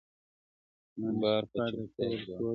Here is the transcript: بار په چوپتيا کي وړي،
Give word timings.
بار 1.19 1.43
په 1.51 1.59
چوپتيا 1.71 2.07
کي 2.21 2.31
وړي، 2.35 2.45